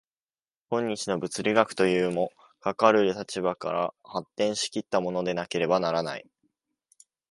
[0.71, 6.27] 今日の物理学というも、かかる立場から発展し来ったものでなければならない。